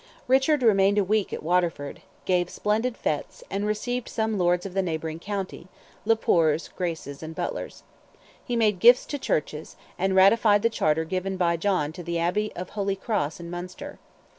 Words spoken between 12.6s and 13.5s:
Holy Cross